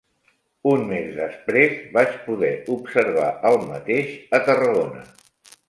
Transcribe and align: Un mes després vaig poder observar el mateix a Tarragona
Un 0.69 0.79
mes 0.91 1.11
després 1.17 1.75
vaig 1.99 2.17
poder 2.29 2.51
observar 2.77 3.29
el 3.51 3.61
mateix 3.69 4.13
a 4.39 4.43
Tarragona 4.51 5.07